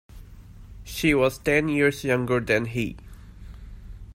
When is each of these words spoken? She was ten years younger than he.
She 0.83 1.13
was 1.13 1.37
ten 1.37 1.69
years 1.69 2.03
younger 2.03 2.39
than 2.39 2.65
he. 2.65 2.97